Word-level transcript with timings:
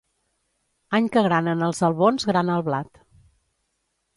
Any 0.99 1.09
que 1.17 1.23
granen 1.27 1.61
els 1.67 1.81
albons, 1.91 2.25
grana 2.33 2.59
el 2.61 2.67
blat. 2.71 3.01